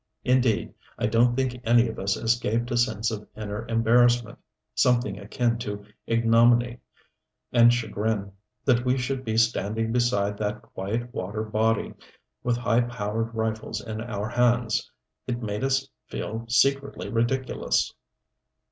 [0.23, 4.39] Indeed, I don't think any of us escaped a sense of inner embarrassment
[4.73, 6.79] something akin to ignominy
[7.51, 8.31] and chagrin
[8.65, 11.93] that we should be standing beside that quiet water body,
[12.41, 14.89] with high powered rifles in our hands.
[15.27, 17.93] It made us feel secretly ridiculous.